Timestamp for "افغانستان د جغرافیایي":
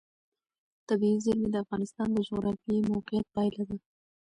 1.63-2.81